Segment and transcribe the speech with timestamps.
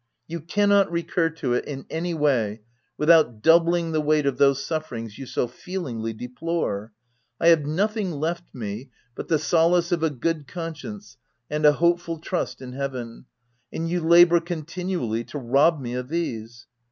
[0.27, 2.61] You cannot recur to it in any way,
[2.97, 6.91] without doubling the weight of those sufferings you so feelingly deplore.
[7.39, 11.17] I have nothing left me but the solace of a good conscience
[11.51, 13.25] and a hopeful trust in Heaven,
[13.71, 16.65] and you labour con tinually to rob me of these.